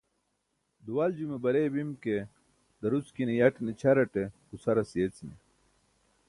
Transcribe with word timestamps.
duwaljume 0.85 1.37
barey 1.43 1.67
bim 1.75 1.91
ke 2.03 2.15
daruckinan 2.79 3.37
yaṭne 3.41 3.71
ćʰar 3.79 3.97
aṭe 4.05 4.23
gucʰaras 4.49 4.91
yeecimi 4.99 5.35